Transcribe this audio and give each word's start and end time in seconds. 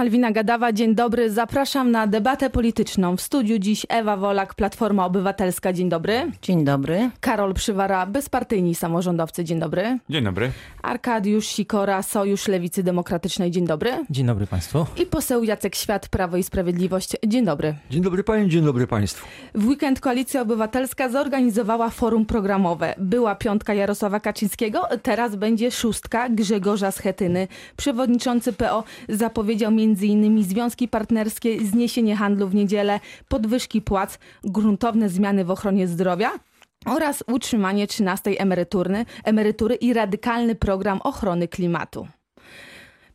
Malwina 0.00 0.32
Gadawa, 0.32 0.72
dzień 0.72 0.94
dobry. 0.94 1.30
Zapraszam 1.30 1.90
na 1.90 2.06
debatę 2.06 2.50
polityczną. 2.50 3.16
W 3.16 3.20
studiu 3.20 3.58
dziś 3.58 3.86
Ewa 3.88 4.16
Wolak, 4.16 4.54
Platforma 4.54 5.06
Obywatelska. 5.06 5.72
Dzień 5.72 5.88
dobry. 5.88 6.32
Dzień 6.42 6.64
dobry. 6.64 7.10
Karol 7.20 7.54
Przywara, 7.54 8.06
bezpartyjni 8.06 8.74
samorządowcy. 8.74 9.44
Dzień 9.44 9.58
dobry. 9.58 9.98
Dzień 10.10 10.24
dobry. 10.24 10.50
Arkadiusz 10.82 11.46
Sikora, 11.46 12.02
Sojusz 12.02 12.48
Lewicy 12.48 12.82
Demokratycznej. 12.82 13.50
Dzień 13.50 13.66
dobry. 13.66 13.90
Dzień 14.10 14.26
dobry 14.26 14.46
Państwu. 14.46 14.86
I 15.02 15.06
poseł 15.06 15.44
Jacek 15.44 15.74
Świat, 15.74 16.08
Prawo 16.08 16.36
i 16.36 16.42
Sprawiedliwość. 16.42 17.16
Dzień 17.26 17.44
dobry. 17.44 17.74
Dzień 17.90 18.02
dobry 18.02 18.24
Panie, 18.24 18.48
dzień 18.48 18.64
dobry 18.64 18.86
Państwu. 18.86 19.26
W 19.54 19.68
weekend 19.68 20.00
Koalicja 20.00 20.42
Obywatelska 20.42 21.08
zorganizowała 21.08 21.90
forum 21.90 22.26
programowe. 22.26 22.94
Była 22.98 23.34
piątka 23.34 23.74
Jarosława 23.74 24.20
Kaczyńskiego, 24.20 24.82
teraz 25.02 25.36
będzie 25.36 25.70
szóstka 25.70 26.28
Grzegorza 26.28 26.90
Schetyny. 26.90 27.48
Przewodniczący 27.76 28.52
PO 28.52 28.84
zapowiedział 29.08 29.70
m.in. 29.90 30.44
związki 30.44 30.88
partnerskie, 30.88 31.66
zniesienie 31.66 32.16
handlu 32.16 32.48
w 32.48 32.54
niedzielę, 32.54 33.00
podwyżki 33.28 33.82
płac, 33.82 34.18
gruntowne 34.44 35.08
zmiany 35.08 35.44
w 35.44 35.50
ochronie 35.50 35.88
zdrowia 35.88 36.30
oraz 36.86 37.24
utrzymanie 37.26 37.86
13 37.86 38.30
emerytury, 38.30 39.04
emerytury 39.24 39.74
i 39.74 39.92
radykalny 39.92 40.54
program 40.54 41.00
ochrony 41.02 41.48
klimatu. 41.48 42.08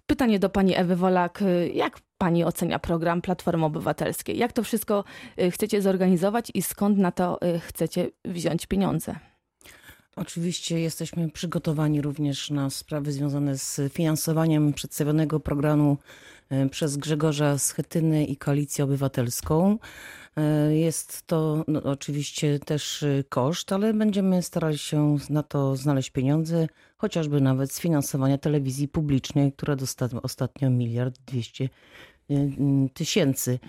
Pytanie 0.08 0.40
do 0.40 0.50
pani 0.50 0.76
Ewy 0.76 0.96
Wolak. 0.96 1.44
Jak 1.74 2.00
pani 2.18 2.44
ocenia 2.44 2.80
program 2.80 3.22
Platformy 3.22 3.66
Obywatelskiej? 3.66 4.38
Jak 4.38 4.54
to 4.54 4.64
wszystko 4.64 5.04
y, 5.40 5.52
chcecie 5.52 5.82
zorganizować 5.82 6.52
i 6.54 6.62
skąd 6.62 6.98
na 6.98 7.12
to 7.12 7.40
y, 7.55 7.60
chcecie 7.60 8.10
wziąć 8.26 8.66
pieniądze? 8.66 9.16
Oczywiście 10.16 10.80
jesteśmy 10.80 11.32
przygotowani 11.32 12.02
również 12.02 12.50
na 12.50 12.70
sprawy 12.70 13.12
związane 13.12 13.58
z 13.58 13.82
finansowaniem 13.94 14.74
przedstawionego 14.74 15.40
programu 15.40 15.98
e, 16.50 16.70
przez 16.70 16.98
Grzegorza 16.98 17.58
Schetyny 17.58 18.26
i 18.26 18.38
Koalicję 18.38 18.84
Obywatelską. 18.84 19.78
E, 20.38 20.76
Jest 20.76 21.27
to 21.27 21.63
no, 21.68 21.84
oczywiście 21.84 22.60
też 22.60 23.04
e, 23.04 23.24
koszt, 23.30 23.71
ale 23.71 23.93
będziemy 23.93 24.41
starali 24.43 24.77
się 24.77 25.18
na 25.30 25.43
to 25.43 25.76
znaleźć 25.76 26.10
pieniądze, 26.10 26.68
chociażby 26.98 27.41
nawet 27.41 27.71
z 27.71 27.80
finansowania 27.80 28.38
telewizji 28.38 28.88
publicznej, 28.88 29.54
która 29.54 29.76
dostała 29.76 30.21
ostatnio 30.21 30.70
miliard 30.70 31.20
dwieście 31.26 31.70
tysięcy. 32.93 33.60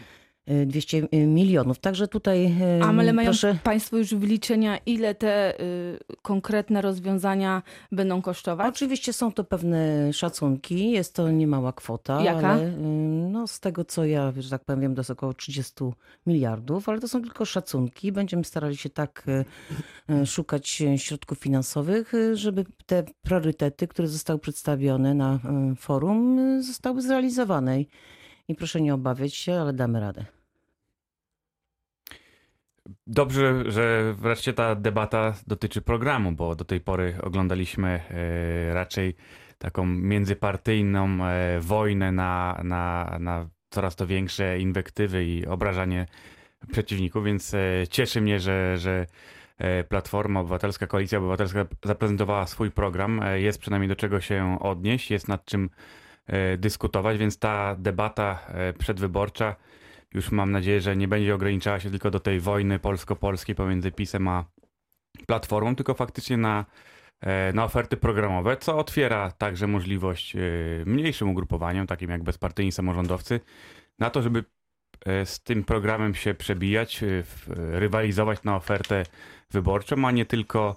200 0.67 1.09
milionów. 1.13 1.79
Także 1.79 2.09
tutaj 2.09 2.55
A, 2.83 2.87
ale 2.87 3.13
mają 3.13 3.27
proszę... 3.27 3.59
państwo 3.63 3.97
już 3.97 4.15
wyliczenia, 4.15 4.79
ile 4.87 5.15
te 5.15 5.61
y, 5.61 5.99
konkretne 6.23 6.83
rozwiązania 6.83 7.63
będą 7.93 8.23
kosztować? 8.23 8.69
Oczywiście 8.69 9.13
są 9.13 9.33
to 9.33 9.45
pewne 9.45 10.13
szacunki, 10.13 10.91
jest 10.91 11.15
to 11.15 11.31
niemała 11.31 11.73
kwota. 11.73 12.23
Jaka? 12.23 12.49
Ale, 12.49 12.67
y, 12.67 12.73
no, 13.31 13.47
z 13.47 13.61
tego 13.61 13.85
co 13.85 14.05
ja, 14.05 14.33
że 14.39 14.51
tak 14.51 14.65
powiem, 14.65 14.95
to 14.95 15.01
jest 15.01 15.11
około 15.11 15.35
30 15.35 15.75
miliardów, 16.27 16.89
ale 16.89 17.01
to 17.01 17.09
są 17.09 17.23
tylko 17.23 17.45
szacunki. 17.45 18.13
Będziemy 18.13 18.45
starali 18.45 18.77
się 18.77 18.91
tak 18.91 19.27
y, 20.11 20.27
szukać 20.27 20.83
środków 20.97 21.39
finansowych, 21.39 22.13
żeby 22.33 22.65
te 22.87 23.05
priorytety, 23.23 23.89
które 23.89 24.09
zostały 24.09 24.39
przedstawione 24.39 25.15
na 25.15 25.39
forum, 25.79 26.39
zostały 26.63 27.03
zrealizowane. 27.03 27.81
I 28.49 28.55
proszę 28.55 28.81
nie 28.81 28.95
obawiać 28.95 29.35
się, 29.35 29.55
ale 29.55 29.73
damy 29.73 30.01
radę. 30.01 30.36
Dobrze, 33.07 33.71
że 33.71 34.15
wreszcie 34.19 34.53
ta 34.53 34.75
debata 34.75 35.35
dotyczy 35.47 35.83
programu, 35.83 36.33
bo 36.33 36.55
do 36.55 36.65
tej 36.65 36.81
pory 36.81 37.17
oglądaliśmy 37.23 38.01
e, 38.11 38.75
raczej 38.75 39.15
taką 39.59 39.87
międzypartyjną 39.87 41.25
e, 41.25 41.61
wojnę 41.61 42.13
na, 42.13 42.61
na, 42.65 43.17
na 43.21 43.49
coraz 43.71 43.97
to 43.97 44.07
większe 44.07 44.59
inwektywy 44.59 45.25
i 45.25 45.47
obrażanie 45.47 46.07
przeciwników, 46.73 47.25
więc 47.25 47.55
e, 47.55 47.59
cieszy 47.91 48.21
mnie, 48.21 48.41
że, 48.41 48.79
że 48.79 49.07
Platforma 49.89 50.41
Obywatelska, 50.41 50.87
Koalicja 50.87 51.19
Obywatelska 51.19 51.67
zaprezentowała 51.85 52.47
swój 52.47 52.71
program. 52.71 53.21
Jest 53.35 53.59
przynajmniej 53.59 53.89
do 53.89 53.97
czego 53.97 54.21
się 54.21 54.59
odnieść, 54.61 55.11
jest 55.11 55.29
nad 55.29 55.45
czym 55.45 55.71
dyskutować, 56.59 57.19
więc 57.19 57.39
ta 57.39 57.77
debata 57.79 58.39
przedwyborcza 58.79 59.57
już 60.17 60.33
mam 60.33 60.53
nadzieję, 60.53 60.81
że 60.81 60.97
nie 60.97 61.09
będzie 61.09 61.35
ograniczała 61.35 61.81
się 61.81 61.91
tylko 61.91 62.11
do 62.11 62.21
tej 62.21 62.41
wojny 62.41 62.79
polsko-polskiej 62.79 63.55
pomiędzy 63.55 63.93
PiSem 63.93 64.29
a 64.29 64.45
Platformą, 65.27 65.77
tylko 65.77 65.95
faktycznie 65.95 66.37
na, 66.37 66.65
e, 67.21 67.53
na 67.53 67.65
oferty 67.65 67.97
programowe, 67.97 68.57
co 68.57 68.79
otwiera 68.79 69.31
także 69.31 69.67
możliwość 69.67 70.37
e, 70.37 70.41
mniejszym 70.87 71.29
ugrupowaniom, 71.29 71.87
takim 71.87 72.11
jak 72.11 72.23
bezpartyjni 72.23 72.73
samorządowcy, 72.73 73.41
na 73.99 74.11
to, 74.11 74.23
żeby 74.23 74.45
e, 75.07 75.27
z 75.27 75.41
tym 75.41 75.65
programem 75.65 76.15
się 76.15 76.35
przebijać, 76.35 77.05
rywalizować 77.57 78.43
na 78.45 78.57
ofertę 78.57 79.03
wyborczą, 79.51 80.07
a 80.07 80.11
nie 80.11 80.27
tylko 80.27 80.77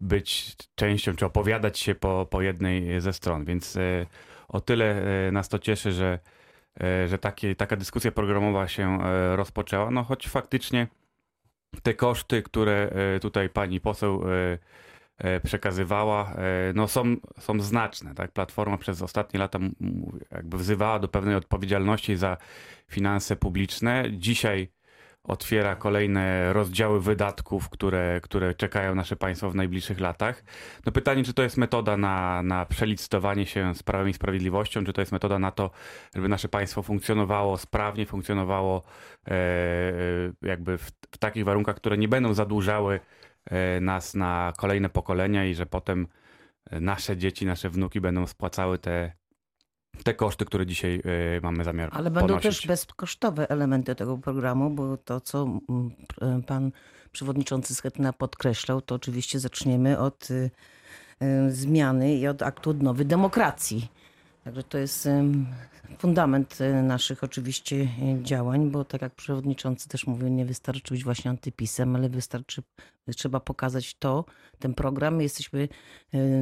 być 0.00 0.56
częścią, 0.74 1.16
czy 1.16 1.26
opowiadać 1.26 1.78
się 1.78 1.94
po, 1.94 2.26
po 2.30 2.42
jednej 2.42 3.00
ze 3.00 3.12
stron. 3.12 3.44
Więc 3.44 3.78
o 4.48 4.60
tyle 4.60 5.02
nas 5.32 5.48
to 5.48 5.58
cieszy, 5.58 5.92
że 5.92 6.18
że 7.08 7.18
takie, 7.18 7.56
taka 7.56 7.76
dyskusja 7.76 8.12
programowa 8.12 8.68
się 8.68 8.98
e, 9.02 9.36
rozpoczęła, 9.36 9.90
no 9.90 10.02
choć 10.02 10.28
faktycznie 10.28 10.86
te 11.82 11.94
koszty, 11.94 12.42
które 12.42 12.90
e, 13.16 13.20
tutaj 13.20 13.48
pani 13.48 13.80
poseł 13.80 14.22
e, 14.28 14.58
e, 15.18 15.40
przekazywała, 15.40 16.32
e, 16.32 16.72
no 16.74 16.88
są, 16.88 17.16
są 17.38 17.60
znaczne. 17.60 18.14
Tak? 18.14 18.32
Platforma 18.32 18.78
przez 18.78 19.02
ostatnie 19.02 19.40
lata 19.40 19.58
jakby 20.30 20.58
wzywała 20.58 20.98
do 20.98 21.08
pewnej 21.08 21.34
odpowiedzialności 21.34 22.16
za 22.16 22.36
finanse 22.88 23.36
publiczne. 23.36 24.04
Dzisiaj 24.12 24.68
otwiera 25.24 25.76
kolejne 25.76 26.52
rozdziały 26.52 27.00
wydatków, 27.00 27.68
które, 27.68 28.20
które 28.22 28.54
czekają 28.54 28.94
nasze 28.94 29.16
państwo 29.16 29.50
w 29.50 29.54
najbliższych 29.54 30.00
latach. 30.00 30.44
No 30.86 30.92
pytanie, 30.92 31.24
czy 31.24 31.34
to 31.34 31.42
jest 31.42 31.56
metoda 31.56 31.96
na, 31.96 32.42
na 32.42 32.66
przelicytowanie 32.66 33.46
się 33.46 33.74
z 33.74 33.82
Prawem 33.82 34.08
i 34.08 34.12
Sprawiedliwością, 34.12 34.84
czy 34.84 34.92
to 34.92 35.00
jest 35.00 35.12
metoda 35.12 35.38
na 35.38 35.50
to, 35.50 35.70
żeby 36.14 36.28
nasze 36.28 36.48
państwo 36.48 36.82
funkcjonowało 36.82 37.58
sprawnie, 37.58 38.06
funkcjonowało 38.06 38.82
e, 39.28 39.32
e, 39.32 39.94
jakby 40.42 40.78
w, 40.78 40.90
w 41.10 41.18
takich 41.18 41.44
warunkach, 41.44 41.76
które 41.76 41.98
nie 41.98 42.08
będą 42.08 42.34
zadłużały 42.34 43.00
e, 43.44 43.80
nas 43.80 44.14
na 44.14 44.52
kolejne 44.58 44.88
pokolenia 44.88 45.44
i 45.44 45.54
że 45.54 45.66
potem 45.66 46.06
nasze 46.70 47.16
dzieci, 47.16 47.46
nasze 47.46 47.70
wnuki 47.70 48.00
będą 48.00 48.26
spłacały 48.26 48.78
te, 48.78 49.12
te 50.04 50.14
koszty, 50.14 50.44
które 50.44 50.66
dzisiaj 50.66 51.02
e, 51.36 51.40
mamy 51.40 51.64
zamiar 51.64 51.90
Ale 51.92 52.10
będą 52.10 52.28
ponosić. 52.28 52.58
też 52.58 52.66
bezkosztowe 52.66 53.50
elementy 53.50 53.94
tego 53.94 54.18
programu, 54.18 54.70
bo 54.70 54.96
to, 54.96 55.20
co 55.20 55.44
pr- 55.44 56.44
pan 56.44 56.72
przewodniczący 57.12 57.74
Schetyna 57.74 58.12
podkreślał, 58.12 58.80
to 58.80 58.94
oczywiście 58.94 59.40
zaczniemy 59.40 59.98
od 59.98 60.30
y, 60.30 60.50
zmiany 61.48 62.14
i 62.16 62.26
od 62.28 62.42
aktu 62.42 62.70
odnowy 62.70 63.04
demokracji. 63.04 63.88
Także 64.44 64.62
to 64.62 64.78
jest 64.78 65.08
fundament 65.98 66.58
naszych 66.82 67.24
oczywiście 67.24 67.88
działań, 68.22 68.70
bo 68.70 68.84
tak 68.84 69.02
jak 69.02 69.14
przewodniczący 69.14 69.88
też 69.88 70.06
mówił, 70.06 70.28
nie 70.28 70.44
wystarczy 70.44 70.94
być 70.94 71.04
właśnie 71.04 71.30
antypisem, 71.30 71.96
ale 71.96 72.08
wystarczy, 72.08 72.62
trzeba 73.16 73.40
pokazać 73.40 73.94
to, 73.94 74.24
ten 74.58 74.74
program. 74.74 75.16
My 75.16 75.22
jesteśmy 75.22 75.68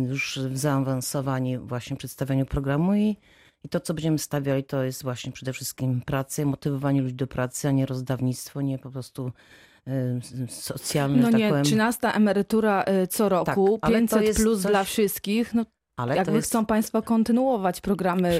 już 0.08 0.40
zaawansowani 0.54 1.58
właśnie 1.58 1.96
w 1.96 1.98
przedstawianiu 1.98 2.46
programu 2.46 2.94
i 2.94 3.16
i 3.64 3.68
to, 3.68 3.80
co 3.80 3.94
będziemy 3.94 4.18
stawiali, 4.18 4.64
to 4.64 4.82
jest 4.82 5.02
właśnie 5.02 5.32
przede 5.32 5.52
wszystkim 5.52 6.00
pracy, 6.00 6.46
motywowanie 6.46 7.02
ludzi 7.02 7.14
do 7.14 7.26
pracy, 7.26 7.68
a 7.68 7.70
nie 7.70 7.86
rozdawnictwo, 7.86 8.60
nie 8.60 8.78
po 8.78 8.90
prostu 8.90 9.32
y, 9.88 10.20
socjalne, 10.48 11.16
No 11.16 11.26
że 11.26 11.32
tak 11.32 11.40
nie, 11.40 11.48
powiem. 11.48 11.64
13 11.64 12.08
emerytura 12.14 12.84
y, 13.02 13.06
co 13.06 13.28
roku, 13.28 13.78
to 13.82 13.88
500 13.88 14.22
jest 14.22 14.40
plus 14.40 14.62
coś- 14.62 14.70
dla 14.70 14.84
wszystkich. 14.84 15.54
No, 15.54 15.64
Ale 15.96 16.16
jakby 16.16 16.32
to 16.32 16.36
jest, 16.36 16.48
chcą 16.48 16.66
państwo 16.66 17.02
kontynuować 17.02 17.80
programy 17.80 18.38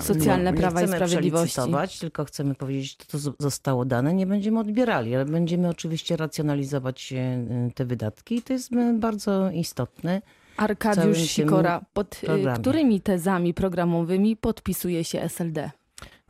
socjalne 0.00 0.52
nie 0.52 0.58
Prawa 0.58 0.80
i 0.80 0.84
chcemy 0.84 0.96
Sprawiedliwości. 0.96 1.52
przelicytować, 1.52 1.98
tylko 1.98 2.24
chcemy 2.24 2.54
powiedzieć, 2.54 2.96
to, 2.96 3.18
co 3.18 3.32
zostało 3.38 3.84
dane, 3.84 4.14
nie 4.14 4.26
będziemy 4.26 4.60
odbierali, 4.60 5.14
ale 5.14 5.24
będziemy 5.24 5.68
oczywiście 5.68 6.16
racjonalizować 6.16 7.12
y, 7.12 7.72
te 7.74 7.84
wydatki 7.84 8.34
i 8.36 8.42
to 8.42 8.52
jest 8.52 8.70
bardzo 8.94 9.50
istotne. 9.50 10.22
Arkadiusz 10.62 11.18
Sikora, 11.18 11.80
pod 11.92 12.14
y, 12.22 12.26
programie. 12.26 12.58
którymi 12.60 13.00
tezami 13.00 13.54
programowymi 13.54 14.36
podpisuje 14.36 15.04
się 15.04 15.20
SLD? 15.20 15.70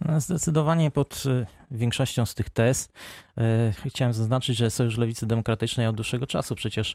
No, 0.00 0.20
Zdecydowanie 0.20 0.90
pod 0.90 1.22
y, 1.26 1.46
większością 1.70 2.26
z 2.26 2.34
tych 2.34 2.50
tez 2.50 2.88
y, 2.88 3.88
chciałem 3.88 4.12
zaznaczyć, 4.12 4.56
że 4.58 4.70
Sojusz 4.70 4.98
Lewicy 4.98 5.26
Demokratycznej 5.26 5.86
od 5.86 5.96
dłuższego 5.96 6.26
czasu 6.26 6.54
przecież 6.54 6.94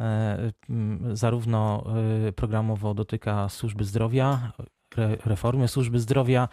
mm, 0.00 0.52
zarówno 1.16 1.84
programowo 2.36 2.94
dotyka 2.94 3.48
służby 3.48 3.84
zdrowia, 3.84 4.52
re- 4.96 5.16
reformy 5.24 5.68
służby 5.68 6.00
zdrowia, 6.00 6.48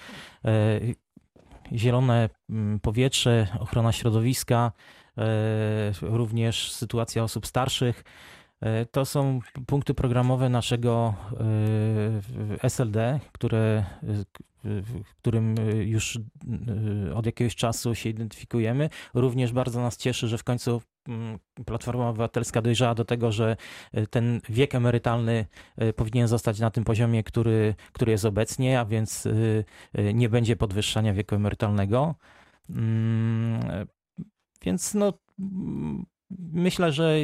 y, 0.45 0.95
zielone 1.77 2.29
powietrze, 2.81 3.47
ochrona 3.59 3.91
środowiska, 3.91 4.71
y, 5.17 5.21
również 6.01 6.71
sytuacja 6.71 7.23
osób 7.23 7.47
starszych. 7.47 8.03
E, 8.61 8.85
To 8.85 9.05
są 9.05 9.39
punkty 9.67 9.93
programowe 9.93 10.49
naszego 10.49 11.13
e, 12.59 12.69
SLD, 12.69 13.19
które, 13.31 13.85
e, 14.03 14.81
którym 15.19 15.55
już 15.85 16.19
od 17.15 17.25
jakiegoś 17.25 17.55
czasu 17.55 17.95
się 17.95 18.09
identyfikujemy. 18.09 18.89
Również 19.13 19.51
bardzo 19.53 19.81
nas 19.81 19.97
cieszy, 19.97 20.27
że 20.27 20.37
w 20.37 20.43
końcu 20.43 20.81
Platforma 21.65 22.09
Obywatelska 22.09 22.61
dojrzała 22.61 22.95
do 22.95 23.05
tego, 23.05 23.31
że 23.31 23.57
ten 24.09 24.41
wiek 24.49 24.75
emerytalny 24.75 25.45
powinien 25.95 26.27
zostać 26.27 26.59
na 26.59 26.71
tym 26.71 26.83
poziomie, 26.83 27.23
który, 27.23 27.75
który 27.93 28.11
jest 28.11 28.25
obecnie, 28.25 28.79
a 28.79 28.85
więc 28.85 29.27
nie 30.13 30.29
będzie 30.29 30.55
podwyższania 30.55 31.13
wieku 31.13 31.35
emerytalnego. 31.35 32.15
Mm, 32.69 33.87
Więc 34.61 34.93
no, 34.93 35.13
myślę, 36.39 36.91
że 36.91 37.15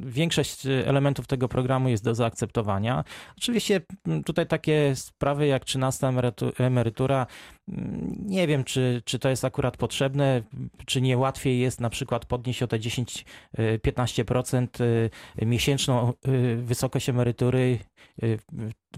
większość 0.00 0.66
elementów 0.66 1.26
tego 1.26 1.48
programu 1.48 1.88
jest 1.88 2.04
do 2.04 2.14
zaakceptowania. 2.14 3.04
Oczywiście 3.38 3.80
mm, 4.06 4.24
tutaj 4.24 4.46
takie 4.46 4.96
sprawy 4.96 5.46
jak 5.46 5.64
13 5.64 6.06
emerytu- 6.06 6.62
emerytura, 6.62 7.26
mm, 7.68 8.14
nie 8.26 8.46
wiem, 8.46 8.64
czy, 8.64 9.02
czy 9.04 9.18
to 9.18 9.28
jest 9.28 9.44
akurat 9.44 9.76
potrzebne, 9.76 10.42
czy 10.86 11.00
nie 11.00 11.18
łatwiej 11.18 11.60
jest 11.60 11.80
na 11.80 11.90
przykład 11.90 12.26
podnieść 12.26 12.62
o 12.62 12.66
te 12.66 12.78
10-15% 12.78 14.80
y, 14.80 15.10
miesięczną 15.46 16.12
y, 16.28 16.56
wysokość 16.56 17.08
emerytury. 17.08 17.78
y, 18.22 18.38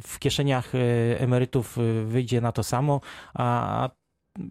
W 0.03 0.19
kieszeniach 0.19 0.75
y, 0.75 1.17
emerytów 1.19 1.79
y, 1.79 2.05
wyjdzie 2.05 2.41
na 2.41 2.53
to 2.53 2.63
samo, 2.63 3.01
a 3.35 3.91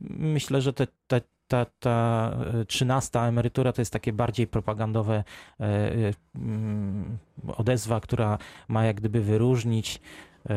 myślę, 0.10 0.62
że 0.62 0.74
te, 0.74 0.88
te, 1.08 1.22
ta, 1.54 1.66
ta 1.80 2.32
e, 2.62 2.66
trzynasta 2.66 3.28
emerytura 3.28 3.74
to 3.74 3.82
jest 3.82 3.94
takie 3.94 4.14
bardziej 4.14 4.48
propagandowe 4.48 5.24
e, 5.60 5.64
e, 5.64 6.14
mm, 6.36 7.18
odezwa, 7.58 8.00
która 8.00 8.38
ma 8.68 8.86
jak 8.86 8.96
gdyby 8.96 9.22
wyróżnić 9.22 10.02
e, 10.50 10.56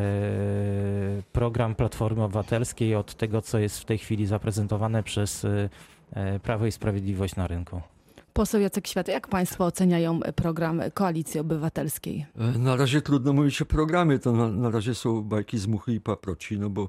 program 1.32 1.74
Platformy 1.74 2.22
Obywatelskiej 2.22 2.94
od 2.94 3.14
tego, 3.14 3.42
co 3.42 3.58
jest 3.58 3.78
w 3.80 3.84
tej 3.84 3.98
chwili 3.98 4.26
zaprezentowane 4.26 5.02
przez 5.02 5.44
e, 5.44 5.68
e, 6.12 6.40
Prawo 6.40 6.66
i 6.66 6.72
Sprawiedliwość 6.72 7.36
na 7.36 7.46
rynku. 7.46 7.80
Poseł 8.32 8.60
Jacek 8.60 8.86
Świat, 8.86 9.08
jak 9.08 9.28
państwo 9.28 9.64
oceniają 9.64 10.20
program 10.36 10.80
Koalicji 10.94 11.40
Obywatelskiej? 11.40 12.26
E, 12.38 12.58
Na 12.58 12.76
razie 12.76 13.02
trudno 13.02 13.32
mówić 13.32 13.62
o 13.62 13.66
programie, 13.66 14.18
to 14.18 14.32
na, 14.32 14.48
na 14.48 14.70
razie 14.70 14.94
są 14.94 15.22
bajki 15.22 15.58
z 15.58 15.66
muchy 15.66 15.92
i 15.94 16.00
paproci, 16.00 16.58
no 16.58 16.70
bo 16.70 16.88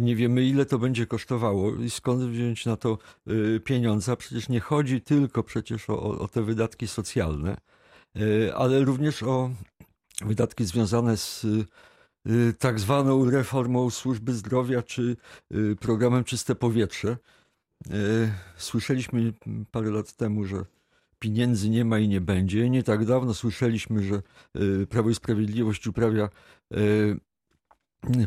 nie 0.00 0.16
wiemy 0.16 0.44
ile 0.44 0.66
to 0.66 0.78
będzie 0.78 1.06
kosztowało 1.06 1.74
i 1.74 1.90
skąd 1.90 2.22
wziąć 2.22 2.66
na 2.66 2.76
to 2.76 2.98
y, 3.30 3.60
pieniądze. 3.60 4.16
Przecież 4.16 4.48
nie 4.48 4.60
chodzi 4.60 5.00
tylko 5.00 5.42
przecież 5.42 5.90
o, 5.90 6.18
o 6.18 6.28
te 6.28 6.42
wydatki 6.42 6.88
socjalne, 6.88 7.56
y, 8.16 8.54
ale 8.54 8.84
również 8.84 9.22
o 9.22 9.50
wydatki 10.24 10.64
związane 10.64 11.16
z 11.16 11.44
y, 11.44 11.64
y, 12.30 12.54
tak 12.58 12.80
zwaną 12.80 13.30
reformą 13.30 13.90
służby 13.90 14.32
zdrowia 14.32 14.82
czy 14.82 15.16
y, 15.54 15.76
programem 15.80 16.24
Czyste 16.24 16.54
Powietrze. 16.54 17.16
Y, 17.90 18.32
Słyszeliśmy 18.56 19.32
parę 19.70 19.90
lat 19.90 20.12
temu, 20.16 20.44
że 20.44 20.64
pieniędzy 21.18 21.70
nie 21.70 21.84
ma 21.84 21.98
i 21.98 22.08
nie 22.08 22.20
będzie. 22.20 22.70
Nie 22.70 22.82
tak 22.82 23.04
dawno 23.04 23.34
słyszeliśmy, 23.34 24.02
że 24.02 24.22
y, 24.82 24.86
Prawo 24.86 25.10
i 25.10 25.14
Sprawiedliwość 25.14 25.86
uprawia 25.86 26.28
y, 26.76 27.16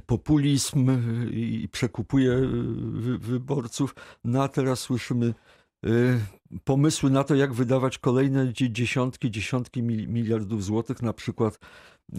populizm 0.06 0.89
y, 0.89 1.30
i 1.31 1.68
przekupuje 1.69 2.31
y, 2.31 2.48
wy- 2.92 3.18
wyborców. 3.18 3.95
No 4.24 4.44
a 4.44 4.48
teraz 4.48 4.80
słyszymy 4.80 5.33
y, 5.86 6.19
pomysły 6.63 7.10
na 7.10 7.24
to, 7.24 7.36
jak 7.36 7.54
wydawać 7.54 7.98
kolejne 7.98 8.54
dzie- 8.54 8.72
dziesiątki, 8.72 9.31
dziesiątki 9.31 9.83
mil- 9.83 10.07
miliardów 10.07 10.63
złotych, 10.63 11.01
na 11.01 11.13
przykład 11.13 11.60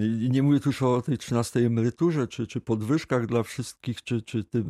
y, 0.01 0.29
nie 0.31 0.43
mówię 0.43 0.61
tu 0.61 0.69
już 0.69 0.83
o 0.83 1.03
tej 1.03 1.19
13 1.19 1.61
emeryturze, 1.61 2.29
czy, 2.29 2.47
czy 2.47 2.61
podwyżkach 2.61 3.27
dla 3.27 3.43
wszystkich, 3.43 4.03
czy, 4.03 4.23
czy 4.23 4.45
tym 4.45 4.63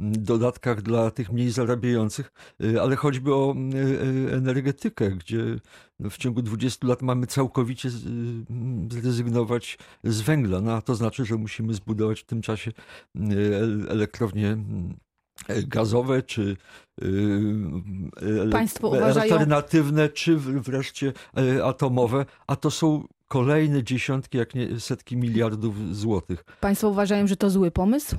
mm, 0.00 0.12
dodatkach 0.12 0.82
dla 0.82 1.10
tych 1.10 1.32
mniej 1.32 1.50
zarabiających, 1.50 2.32
y, 2.64 2.80
ale 2.82 2.96
choćby 2.96 3.34
o 3.34 3.54
y, 3.74 3.76
y, 3.78 4.34
energetykę, 4.34 5.10
gdzie 5.10 5.44
no, 6.00 6.10
w 6.10 6.16
ciągu 6.16 6.42
20 6.42 6.86
lat 6.86 7.02
mamy 7.02 7.26
całkowicie 7.26 7.88
y, 7.88 7.92
zrezygnować 9.00 9.78
z 10.04 10.20
węgla. 10.20 10.60
No, 10.60 10.72
a 10.72 10.82
to 10.82 10.94
znaczy, 10.94 11.24
że 11.24 11.36
musimy 11.36 11.74
zbudować 11.74 12.20
w 12.20 12.26
tym 12.26 12.42
czasie 12.42 12.70
y, 13.16 13.56
el- 13.56 13.86
elektrownie 13.90 14.48
mm, 14.48 14.96
gazowe, 15.66 16.22
czy 16.22 16.56
y, 17.02 18.50
Państwo 18.52 18.88
uważają- 18.88 19.32
alternatywne, 19.32 20.08
czy 20.08 20.36
w- 20.36 20.62
wreszcie 20.62 21.12
e, 21.36 21.64
atomowe, 21.64 22.26
a 22.46 22.56
to 22.56 22.70
są 22.70 23.04
kolejne 23.28 23.84
dziesiątki, 23.84 24.38
jak 24.38 24.54
nie 24.54 24.80
setki 24.80 25.16
miliardów 25.16 25.96
złotych. 25.96 26.44
Państwo 26.60 26.88
uważają, 26.88 27.26
że 27.26 27.36
to 27.36 27.50
zły 27.50 27.70
pomysł? 27.70 28.16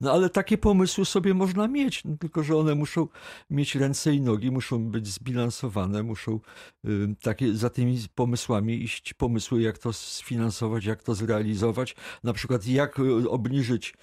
No 0.00 0.12
ale 0.12 0.30
takie 0.30 0.58
pomysły 0.58 1.04
sobie 1.04 1.34
można 1.34 1.68
mieć, 1.68 2.04
no, 2.04 2.16
tylko 2.16 2.42
że 2.42 2.56
one 2.56 2.74
muszą 2.74 3.08
mieć 3.50 3.74
ręce 3.74 4.14
i 4.14 4.20
nogi, 4.20 4.50
muszą 4.50 4.84
być 4.84 5.06
zbilansowane, 5.06 6.02
muszą 6.02 6.40
y, 6.84 7.14
takie, 7.22 7.54
za 7.54 7.70
tymi 7.70 7.98
pomysłami 8.14 8.82
iść 8.82 9.14
pomysły, 9.14 9.62
jak 9.62 9.78
to 9.78 9.92
sfinansować, 9.92 10.84
jak 10.84 11.02
to 11.02 11.14
zrealizować, 11.14 11.96
na 12.24 12.32
przykład 12.32 12.66
jak 12.66 12.98
y, 12.98 13.30
obniżyć 13.30 13.94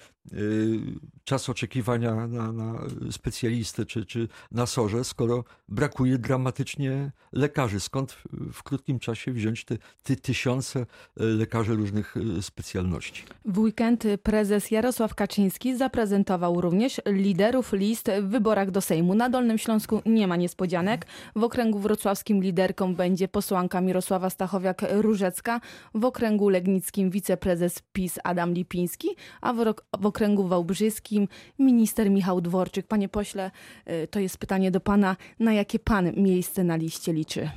czas 1.24 1.48
oczekiwania 1.48 2.26
na, 2.26 2.52
na 2.52 2.80
specjalistę 3.10 3.86
czy, 3.86 4.06
czy 4.06 4.28
na 4.52 4.66
sorze, 4.66 5.04
skoro 5.04 5.44
brakuje 5.68 6.18
dramatycznie 6.18 7.10
lekarzy. 7.32 7.80
Skąd 7.80 8.12
w, 8.52 8.62
krótkim 8.62 8.98
czasie 8.98 9.32
wziąć 9.32 9.64
te, 9.64 9.78
te 10.02 10.16
tysiące 10.16 10.80
y, 10.80 10.84
lekarzy 11.24 11.74
różnych 11.74 12.16
y, 12.16 12.42
specjalności? 12.42 13.24
W 13.44 13.58
weekend 13.58 14.04
prezes 14.22 14.70
Jarosław 14.70 15.14
Kaczyński 15.14 15.76
zaprezentował 15.76 16.60
również 16.60 17.00
liderów 17.06 17.72
list 17.72 18.10
w 18.22 18.28
wyborach 18.28 18.70
do 18.70 18.80
Sejmu. 18.80 19.14
Na 19.14 19.30
Dolnym 19.30 19.58
Śląsku 19.58 20.02
nie 20.06 20.26
ma 20.26 20.36
niespodzianek. 20.36 21.06
W 21.36 21.44
okręgu 21.44 21.78
wrocławskim 21.78 22.42
liderką 22.42 22.94
będzie 22.94 23.28
posłanka 23.28 23.80
Mirosława 23.80 24.28
Stachowiak-Różecka, 24.28 25.60
w 25.94 26.04
okręgu 26.04 26.48
legnickim 26.48 27.10
wiceprezes 27.10 27.82
PiS 27.92 28.18
Adam 28.24 28.52
Lipiński, 28.52 29.08
a 29.40 29.52
w, 29.52 29.74
w 30.00 30.06
okręgu 30.06 30.17
wałbrzyskim 30.48 31.28
minister 31.58 32.10
Michał 32.10 32.40
Dworczyk. 32.40 32.86
Panie 32.86 33.08
pośle, 33.08 33.50
y, 33.90 34.08
to 34.10 34.20
jest 34.20 34.38
pytanie 34.38 34.70
do 34.70 34.80
pana, 34.80 35.16
na 35.40 35.52
jakie 35.52 35.78
pan 35.78 36.12
miejsce 36.16 36.64
na 36.64 36.76
liście 36.76 37.12
liczy? 37.12 37.50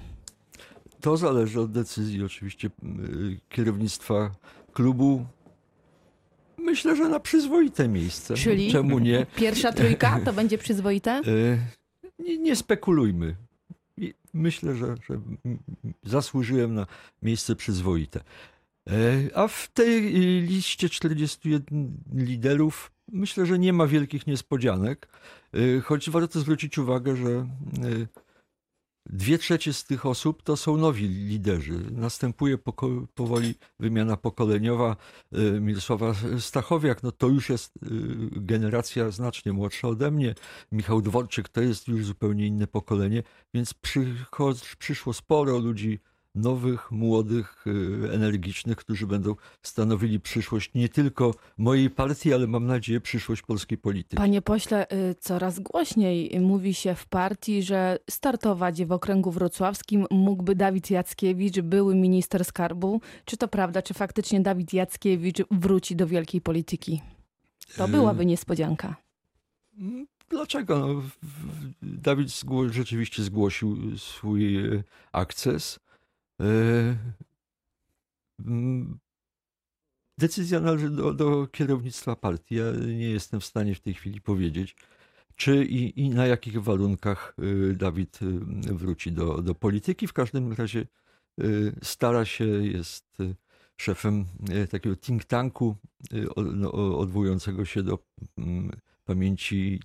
To 1.01 1.17
zależy 1.17 1.61
od 1.61 1.71
decyzji 1.71 2.23
oczywiście 2.23 2.67
y, 2.67 3.39
kierownictwa 3.49 4.31
klubu. 4.73 5.25
Myślę, 6.57 6.95
że 6.95 7.09
na 7.09 7.19
przyzwoite 7.19 7.87
miejsce. 7.87 8.33
Czyli? 8.33 8.71
Czemu 8.71 8.99
nie? 8.99 9.25
Pierwsza 9.35 9.71
trójka 9.71 10.19
to 10.25 10.33
będzie 10.33 10.57
przyzwoite? 10.57 11.21
Y, 11.27 11.59
Nie, 12.19 12.37
nie 12.37 12.55
spekulujmy. 12.55 13.35
Myślę, 14.33 14.75
że, 14.75 14.95
że 15.07 15.19
zasłużyłem 16.03 16.73
na 16.73 16.87
miejsce 17.21 17.55
przyzwoite. 17.55 18.19
Y, 18.89 19.29
A 19.35 19.47
w 19.47 19.67
tej 19.73 20.13
liście 20.41 20.89
41 20.89 21.97
liderów 22.13 22.91
myślę, 23.11 23.45
że 23.45 23.59
nie 23.59 23.73
ma 23.73 23.87
wielkich 23.87 24.27
niespodzianek, 24.27 25.07
Y, 25.55 25.81
choć 25.81 26.09
warto 26.09 26.39
zwrócić 26.39 26.77
uwagę, 26.77 27.15
że 27.15 27.29
y, 27.85 28.07
Dwie 29.09 29.37
trzecie 29.37 29.73
z 29.73 29.83
tych 29.83 30.05
osób 30.05 30.43
to 30.43 30.57
są 30.57 30.77
nowi 30.77 31.07
liderzy. 31.07 31.79
Następuje 31.91 32.57
poko- 32.57 33.07
powoli 33.15 33.55
wymiana 33.79 34.17
pokoleniowa. 34.17 34.95
Mirosława 35.61 36.13
Stachowiak, 36.39 37.03
no 37.03 37.11
to 37.11 37.27
już 37.27 37.49
jest 37.49 37.73
generacja 38.31 39.11
znacznie 39.11 39.53
młodsza 39.53 39.87
ode 39.87 40.11
mnie. 40.11 40.35
Michał 40.71 41.01
Dworczyk 41.01 41.49
to 41.49 41.61
jest 41.61 41.87
już 41.87 42.05
zupełnie 42.05 42.47
inne 42.47 42.67
pokolenie, 42.67 43.23
więc 43.53 43.73
przycho- 43.73 44.75
przyszło 44.77 45.13
sporo 45.13 45.57
ludzi 45.59 45.99
nowych, 46.35 46.91
młodych, 46.91 47.65
y, 47.67 48.09
energicznych, 48.13 48.77
którzy 48.77 49.07
będą 49.07 49.35
stanowili 49.63 50.19
przyszłość 50.19 50.71
nie 50.75 50.89
tylko 50.89 51.33
mojej 51.57 51.89
partii, 51.89 52.33
ale 52.33 52.47
mam 52.47 52.65
nadzieję 52.65 53.01
przyszłość 53.01 53.41
polskiej 53.41 53.77
polityki. 53.77 54.15
Panie 54.17 54.41
pośle, 54.41 54.91
y, 54.91 55.15
coraz 55.19 55.59
głośniej 55.59 56.39
mówi 56.39 56.73
się 56.73 56.95
w 56.95 57.05
partii, 57.07 57.63
że 57.63 57.97
startować 58.09 58.85
w 58.85 58.91
okręgu 58.91 59.31
wrocławskim 59.31 60.05
mógłby 60.11 60.55
Dawid 60.55 60.89
Jackiewicz, 60.91 61.59
były 61.59 61.95
minister 61.95 62.45
skarbu. 62.45 63.01
Czy 63.25 63.37
to 63.37 63.47
prawda, 63.47 63.81
czy 63.81 63.93
faktycznie 63.93 64.41
Dawid 64.41 64.73
Jackiewicz 64.73 65.37
wróci 65.51 65.95
do 65.95 66.07
wielkiej 66.07 66.41
polityki? 66.41 67.01
To 67.77 67.85
Y, 67.85 67.87
byłaby 67.87 68.25
niespodzianka. 68.25 68.95
Dlaczego? 70.29 70.79
No, 70.79 71.01
Dawid 71.81 72.27
zgło- 72.27 72.69
rzeczywiście 72.73 73.23
zgłosił 73.23 73.97
swój 73.97 74.57
akces. 75.11 75.79
E, 76.41 76.97
mm, 78.39 78.99
Decyzja 80.17 80.59
należy 80.59 80.89
do, 80.89 81.13
do 81.13 81.47
kierownictwa 81.47 82.15
partii. 82.15 82.55
Ja 82.55 82.71
nie 82.71 83.09
jestem 83.09 83.39
w 83.39 83.45
stanie 83.45 83.75
w 83.75 83.79
tej 83.79 83.93
chwili 83.93 84.21
powiedzieć, 84.21 84.75
czy 85.35 85.65
i, 85.65 86.01
i 86.01 86.09
na 86.09 86.27
jakich 86.27 86.63
warunkach 86.63 87.35
e, 87.71 87.73
Dawid 87.73 88.19
e, 88.69 88.73
wróci 88.73 89.11
do, 89.11 89.41
do 89.41 89.55
polityki. 89.55 90.07
W 90.07 90.13
każdym 90.13 90.53
razie 90.53 90.87
y, 91.41 91.75
stara 91.83 92.25
się, 92.25 92.45
jest 92.45 93.19
y, 93.19 93.35
szefem 93.77 94.25
y, 94.63 94.67
takiego 94.67 94.95
think 94.95 95.25
tanku 95.25 95.75
y, 96.13 96.25
no, 96.53 96.71
odwołującego 96.99 97.65
się 97.65 97.83
do 97.83 97.99
mm, 98.37 98.71
pamięci 99.05 99.79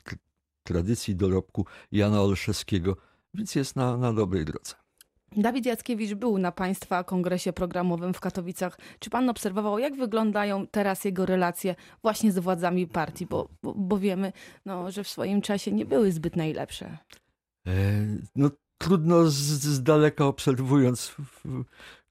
tradycji 0.63 1.17
dorobku 1.17 1.67
Jana 1.93 2.23
Olszewskiego, 2.23 2.97
więc 3.35 3.55
jest 3.55 3.77
na, 3.77 3.97
na 3.97 4.13
dobrej 4.13 4.45
drodze. 4.45 4.86
Dawid 5.33 5.67
Jackiewicz 5.67 6.15
był 6.15 6.39
na 6.39 6.53
Państwa 6.53 7.05
kongresie 7.05 7.53
programowym 7.53 8.15
w 8.15 8.21
Katowicach. 8.21 8.79
Czy 8.99 9.11
Pan 9.11 9.31
obserwował, 9.31 9.79
jak 9.79 9.97
wyglądają 9.97 10.67
teraz 10.67 11.05
jego 11.05 11.27
relacje 11.27 11.75
właśnie 12.03 12.33
z 12.33 12.39
władzami 12.39 12.87
partii? 12.87 13.27
Bo, 13.27 13.49
bo, 13.63 13.75
bo 13.75 13.99
wiemy, 13.99 14.33
no, 14.65 14.91
że 14.91 15.05
w 15.05 15.09
swoim 15.09 15.43
czasie 15.43 15.73
nie 15.73 15.87
były 15.87 16.13
zbyt 16.13 16.37
najlepsze. 16.37 16.99
E, 17.67 17.73
No, 18.37 18.51
trudno 18.79 19.27
z, 19.27 19.35
z 19.35 19.83
daleka 19.83 20.27
obserwując 20.27 21.17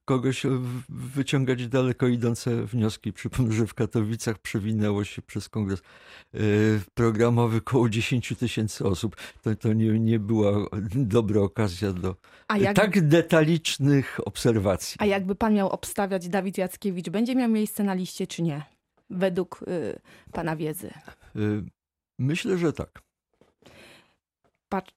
kogoś 0.06 0.42
w- 0.44 0.82
wyciągać 0.88 1.68
daleko 1.68 2.06
idące 2.08 2.64
wnioski. 2.66 3.12
Przypomnę, 3.12 3.52
że 3.52 3.66
w 3.66 3.74
Katowicach 3.74 4.38
przewinęło 4.38 5.04
się 5.04 5.22
przez 5.22 5.48
kongres 5.48 5.82
e, 6.34 6.38
programowy 6.94 7.56
około 7.56 7.88
10 7.88 8.34
tysięcy 8.38 8.84
osób. 8.84 9.16
To, 9.42 9.54
to 9.56 9.72
nie, 9.72 9.98
nie 9.98 10.18
była 10.18 10.52
dobra 10.94 11.40
okazja 11.40 11.92
do 11.92 12.16
jak, 12.58 12.76
tak 12.76 13.08
detalicznych 13.08 14.20
obserwacji. 14.24 14.96
a 15.00 15.06
jakby 15.06 15.34
Pan 15.34 15.54
miał 15.54 15.68
obstawiać 15.68 16.28
Dawid 16.28 16.58
Jackiewicz, 16.58 17.08
będzie 17.10 17.34
miał 17.34 17.48
miejsce 17.50 17.84
na 17.84 17.94
liście, 17.94 18.26
czy 18.26 18.42
nie? 18.42 18.62
Według 19.10 19.62
y, 19.68 19.98
Pana 20.32 20.56
wiedzy. 20.56 20.88
E, 21.36 21.40
Myślę, 22.18 22.58
że 22.58 22.72
tak. 22.72 23.02
Pat, 24.68 24.92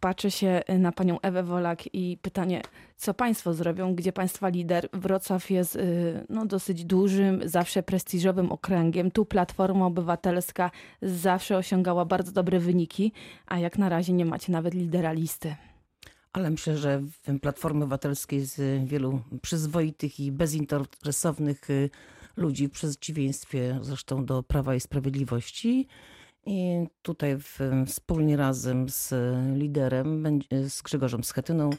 patrzę 0.00 0.30
się 0.30 0.62
na 0.68 0.92
panią 0.92 1.20
Ewę 1.20 1.42
Wolak 1.42 1.94
i 1.94 2.18
pytanie, 2.22 2.62
co 2.96 3.14
państwo 3.14 3.54
zrobią, 3.54 3.94
gdzie 3.94 4.12
państwa 4.12 4.48
lider? 4.48 4.88
Wrocław 4.92 5.50
jest 5.50 5.76
y, 5.76 6.26
no, 6.28 6.46
dosyć 6.46 6.84
dużym, 6.84 7.40
zawsze 7.44 7.82
prestiżowym 7.82 8.52
okręgiem. 8.52 9.10
Tu 9.10 9.24
Platforma 9.24 9.86
Obywatelska 9.86 10.70
zawsze 11.02 11.56
osiągała 11.56 12.04
bardzo 12.04 12.32
dobre 12.32 12.60
wyniki, 12.60 13.12
a 13.46 13.58
jak 13.58 13.78
na 13.78 13.88
razie 13.88 14.12
nie 14.12 14.24
macie 14.24 14.52
nawet 14.52 14.74
lidera 14.74 15.12
listy. 15.12 15.56
Ale 16.32 16.50
myślę, 16.50 16.76
że 16.76 17.02
Platformy 17.42 17.84
Obywatelskiej 17.84 18.38
jest 18.38 18.58
y, 18.58 18.82
wielu 18.84 19.20
przyzwoitych 19.42 20.20
i 20.20 20.32
bezinteresownych 20.32 21.70
y, 21.70 21.90
ludzi, 22.36 22.68
w 22.68 22.70
przeciwieństwie 22.70 23.78
zresztą 23.82 24.24
do 24.24 24.42
Prawa 24.42 24.74
i 24.74 24.80
Sprawiedliwości. 24.80 25.88
I 26.46 26.86
tutaj 27.02 27.36
w, 27.38 27.58
wspólnie 27.86 28.36
razem 28.36 28.88
z 28.88 29.14
liderem, 29.56 30.40
z 30.68 30.82
Grzegorzem 30.82 31.24
Schetyną, 31.24 31.70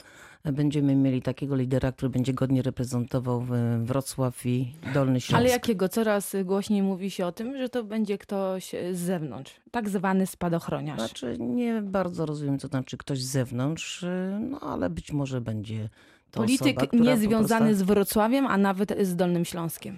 będziemy 0.43 0.95
mieli 0.95 1.21
takiego 1.21 1.55
lidera, 1.55 1.91
który 1.91 2.09
będzie 2.09 2.33
godnie 2.33 2.61
reprezentował 2.61 3.45
Wrocław 3.79 4.45
i 4.45 4.73
Dolny 4.93 5.21
Śląsk. 5.21 5.39
Ale 5.39 5.49
jakiego? 5.49 5.89
Coraz 5.89 6.35
głośniej 6.45 6.83
mówi 6.83 7.11
się 7.11 7.25
o 7.25 7.31
tym, 7.31 7.57
że 7.57 7.69
to 7.69 7.83
będzie 7.83 8.17
ktoś 8.17 8.75
z 8.93 8.97
zewnątrz, 8.97 9.61
tak 9.71 9.89
zwany 9.89 10.27
spadochroniarz. 10.27 10.99
Znaczy, 10.99 11.37
nie 11.39 11.81
bardzo 11.81 12.25
rozumiem, 12.25 12.59
co 12.59 12.67
znaczy 12.67 12.97
ktoś 12.97 13.21
z 13.21 13.31
zewnątrz, 13.31 14.05
no 14.39 14.59
ale 14.59 14.89
być 14.89 15.11
może 15.11 15.41
będzie 15.41 15.89
to 16.31 16.39
Polityk 16.39 16.77
osoba, 16.77 17.03
niezwiązany 17.03 17.65
prostu... 17.65 17.85
z 17.85 17.87
Wrocławiem, 17.87 18.47
a 18.47 18.57
nawet 18.57 18.93
z 19.01 19.15
Dolnym 19.15 19.45
Śląskiem. 19.45 19.97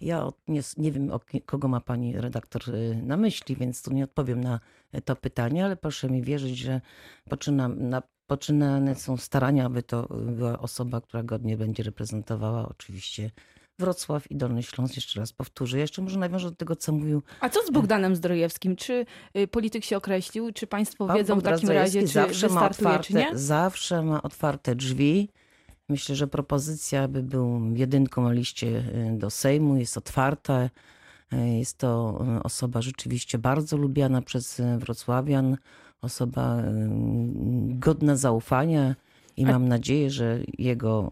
Ja 0.00 0.28
nie, 0.48 0.60
nie 0.76 0.92
wiem, 0.92 1.10
kogo 1.46 1.68
ma 1.68 1.80
pani 1.80 2.20
redaktor 2.20 2.62
y, 2.74 3.02
na 3.02 3.16
myśli, 3.16 3.56
więc 3.56 3.82
tu 3.82 3.92
nie 3.92 4.04
odpowiem 4.04 4.44
na 4.44 4.60
to 5.04 5.16
pytanie, 5.16 5.64
ale 5.64 5.76
proszę 5.76 6.10
mi 6.10 6.22
wierzyć, 6.22 6.58
że 6.58 6.80
poczynam, 7.28 7.88
na, 7.88 8.02
poczynane 8.26 8.94
są 8.94 9.16
starania, 9.16 9.66
aby 9.66 9.82
to 9.82 10.04
y, 10.28 10.32
była 10.32 10.58
osoba, 10.58 11.00
która 11.00 11.22
godnie 11.22 11.56
będzie 11.56 11.82
reprezentowała 11.82 12.68
oczywiście 12.68 13.30
Wrocław 13.80 14.30
i 14.30 14.36
Dolny 14.36 14.62
Śląsk. 14.62 14.96
Jeszcze 14.96 15.20
raz 15.20 15.32
powtórzę. 15.32 15.78
Jeszcze 15.78 16.02
może 16.02 16.18
nawiążę 16.18 16.50
do 16.50 16.56
tego, 16.56 16.76
co 16.76 16.92
mówił 16.92 17.22
A 17.40 17.48
co 17.48 17.66
z 17.66 17.70
Bogdanem 17.70 18.16
Zdrojewskim? 18.16 18.76
Czy 18.76 19.06
y, 19.36 19.48
polityk 19.48 19.84
się 19.84 19.96
określił? 19.96 20.52
Czy 20.52 20.66
państwo 20.66 21.06
Pan 21.06 21.16
wiedzą 21.16 21.34
w 21.34 21.36
Bogdan 21.36 21.54
takim 21.54 21.70
razie, 21.70 22.00
czy 22.00 22.06
zawsze 22.06 22.48
ma 22.48 22.66
otwarte, 22.66 23.04
czy 23.04 23.14
nie? 23.14 23.38
Zawsze 23.38 24.02
ma 24.02 24.22
otwarte 24.22 24.74
drzwi. 24.74 25.28
Myślę, 25.90 26.16
że 26.16 26.26
propozycja, 26.26 27.08
by 27.08 27.22
był 27.22 27.60
jedynką 27.74 28.22
na 28.22 28.32
liście 28.32 28.66
y, 28.66 29.18
do 29.18 29.30
Sejmu, 29.30 29.76
jest 29.76 29.96
otwarta. 29.96 30.70
Y, 31.32 31.36
Jest 31.58 31.78
to 31.78 32.22
y, 32.38 32.42
osoba 32.42 32.82
rzeczywiście 32.82 33.38
bardzo 33.38 33.76
lubiana 33.76 34.22
przez 34.22 34.62
wrocławian, 34.78 35.56
osoba 36.02 36.62
godna 37.68 38.16
zaufania 38.16 38.94
i 39.36 39.46
mam 39.46 39.68
nadzieję, 39.68 40.10
że 40.10 40.40
jego, 40.58 41.10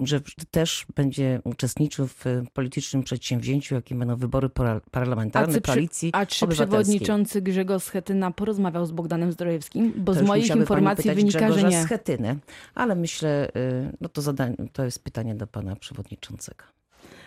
y, 0.00 0.06
że 0.06 0.20
też 0.50 0.86
będzie 0.96 1.40
uczestniczył 1.44 2.06
w 2.06 2.24
politycznym 2.52 3.02
przedsięwzięciu, 3.02 3.74
jakim 3.74 3.98
będą 3.98 4.16
wybory 4.16 4.50
parlamentarne 4.90 5.52
A 5.52 5.54
czy 5.54 5.60
koalicji 5.60 6.10
A 6.12 6.26
czy 6.26 6.46
przewodniczący 6.46 7.42
Grzegorz 7.42 7.82
Schetyna 7.82 8.30
porozmawiał 8.30 8.86
z 8.86 8.92
Bogdanem 8.92 9.32
Zdrojewskim? 9.32 9.92
Bo 9.96 10.14
To 10.14 10.20
z 10.20 10.22
moich 10.22 10.56
informacji 10.56 11.10
wynika, 11.10 11.38
że 11.38 11.46
Grzegorza 11.46 11.68
nie. 11.68 11.82
Schetynę, 11.82 12.36
ale 12.74 12.94
myślę, 12.94 13.48
y, 13.56 13.96
no 14.00 14.08
to, 14.08 14.22
zadań, 14.22 14.56
to 14.72 14.84
jest 14.84 15.04
pytanie 15.04 15.34
do 15.34 15.46
pana 15.46 15.76
przewodniczącego. 15.76 16.64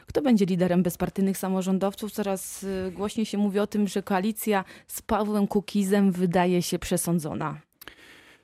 Kto 0.08 0.22
będzie 0.22 0.46
liderem 0.46 0.84
bezpartyjnych 0.84 1.38
samorządowców? 1.38 2.12
Coraz 2.12 2.64
y, 2.64 2.92
głośniej 2.92 3.26
się 3.26 3.38
mówi 3.38 3.60
o 3.60 3.68
tym, 3.68 3.88
że 3.88 4.04
koalicja 4.04 4.64
z 4.88 5.02
Pawłem 5.02 5.48
Kukizem 5.48 6.12
wydaje 6.12 6.62
się 6.62 6.80
przesądzona. 6.80 7.62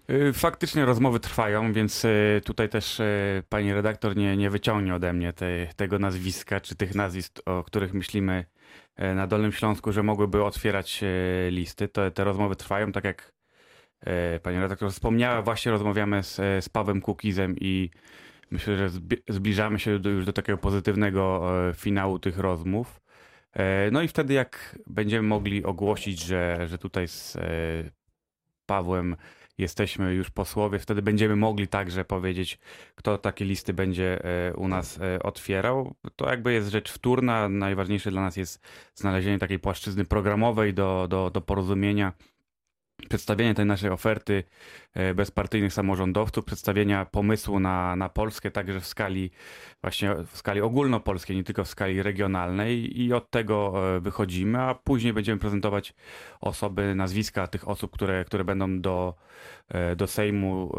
Y, 0.10 0.34
Faktycznie 0.34 0.86
rozmowy 0.86 1.20
trwają, 1.20 1.74
więc 1.74 2.05
y, 2.05 2.41
tutaj 2.46 2.70
też 2.70 3.00
y, 3.00 3.43
pani 3.50 3.74
redaktor 3.74 4.17
nie, 4.17 4.38
nie 4.38 4.50
wyciągnie 4.50 4.96
ode 4.96 5.13
mnie 5.13 5.34
te, 5.34 5.67
tego 5.75 6.00
nazwiska, 6.00 6.62
czy 6.62 6.75
tych 6.75 6.96
nazwisk, 6.96 7.39
o 7.46 7.63
których 7.63 7.93
myślimy 7.93 8.46
na 9.15 9.27
Dolnym 9.27 9.51
Śląsku, 9.51 9.91
że 9.91 10.03
mogłyby 10.03 10.43
otwierać 10.43 11.03
listy. 11.50 11.88
To, 11.88 12.12
te 12.12 12.24
rozmowy 12.24 12.55
trwają, 12.55 12.91
tak 12.91 13.03
jak 13.03 13.34
pani 14.43 14.60
redaktor 14.60 14.91
wspomniała, 14.91 15.41
właśnie 15.41 15.72
rozmawiamy 15.72 16.24
z, 16.24 16.36
z 16.36 16.70
Pawłem 16.70 17.01
Kukizem 17.01 17.55
i 17.60 17.89
myślę, 18.51 18.77
że 18.77 18.89
zbliżamy 19.29 19.79
się 19.79 20.00
do, 20.00 20.10
już 20.10 20.25
do 20.25 20.34
takiego 20.34 20.58
pozytywnego 20.58 21.51
finału 21.75 22.20
tych 22.20 22.38
rozmów. 22.38 23.01
No 23.91 24.01
i 24.01 24.08
wtedy 24.08 24.34
jak 24.34 24.79
będziemy 24.88 25.27
mogli 25.27 25.63
ogłosić, 25.63 26.24
że, 26.24 26.67
że 26.67 26.77
tutaj 26.77 27.08
z 27.08 27.38
Pawłem 28.65 29.15
jesteśmy 29.62 30.13
już 30.13 30.30
posłowie, 30.30 30.80
wtedy 30.80 31.01
będziemy 31.01 31.36
mogli 31.36 31.68
także 31.68 32.06
powiedzieć, 32.06 32.60
kto 32.96 33.18
takie 33.18 33.46
listy 33.46 33.74
będzie 33.74 34.25
e, 34.25 34.53
u 34.53 34.68
nas 34.68 35.00
e, 35.01 35.24
otwierał. 35.24 35.96
To 36.15 36.30
jakby 36.30 36.53
jest 36.53 36.70
rzecz 36.70 36.91
wtórna. 36.91 37.50
Najważniejsze 37.50 38.12
dla 38.12 38.22
nas 38.22 38.38
jest 38.38 38.62
znalezienie 38.96 39.39
takiej 39.39 39.60
płaszczyzny 39.60 40.06
programowej 40.06 40.74
do, 40.74 41.08
do, 41.10 41.30
do 41.30 41.41
porozumienia, 41.41 42.13
przedstawienie 43.10 43.53
tej 43.53 43.65
naszej 43.65 43.89
oferty 43.89 44.43
e, 44.93 45.13
bezpartyjnych 45.13 45.74
samorządowców, 45.74 46.46
przedstawienia 46.46 47.05
pomysłu 47.05 47.60
na, 47.60 47.96
na 47.96 48.10
Polskę 48.10 48.51
także 48.51 48.79
w 48.79 48.88
skali 48.88 49.31
właśnie 49.81 50.15
w 50.25 50.38
skali 50.38 50.62
ogólnopolskiej, 50.62 51.36
nie 51.38 51.43
tylko 51.43 51.63
w 51.63 51.67
skali 51.67 52.03
regionalnej 52.03 53.01
i 53.01 53.13
od 53.13 53.29
tego 53.29 53.74
e, 53.96 54.00
wychodzimy, 54.00 54.62
a 54.62 54.75
później 54.75 55.13
będziemy 55.13 55.39
prezentować 55.39 55.93
osoby, 56.41 56.96
nazwiska 56.96 57.48
tych 57.48 57.67
osób, 57.67 57.91
które, 57.91 58.25
które 58.25 58.43
będą 58.43 58.81
do, 58.81 59.13
e, 59.70 59.96
do 59.96 60.08
Sejmu 60.08 60.75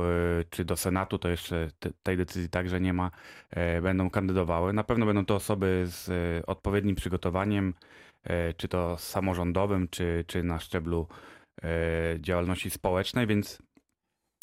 czy 0.51 0.65
do 0.65 0.77
Senatu, 0.77 1.19
to 1.19 1.29
jeszcze 1.29 1.69
te, 1.79 1.91
tej 2.03 2.17
decyzji 2.17 2.49
także 2.49 2.81
nie 2.81 2.93
ma, 2.93 3.11
będą 3.83 4.11
kandydowały. 4.11 4.73
Na 4.73 4.85
pewno 4.85 5.07
będą 5.07 5.25
to 5.25 5.35
osoby 5.35 5.83
z 5.87 6.11
odpowiednim 6.47 6.97
przygotowaniem, 6.97 7.75
czy 8.57 8.69
to 8.69 8.99
samorządowym, 8.99 9.89
czy, 9.89 10.25
czy 10.27 10.43
na 10.43 10.59
szczeblu 10.59 11.07
działalności 12.21 12.71
społecznej, 12.71 13.27
więc 13.27 13.59